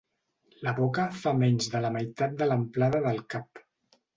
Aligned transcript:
La 0.67 0.71
boca 0.77 1.03
fa 1.25 1.33
menys 1.43 1.69
de 1.75 1.81
la 1.87 1.91
meitat 1.99 2.35
de 2.41 2.51
l'amplada 2.51 3.07
del 3.09 3.25
cap. 3.37 3.67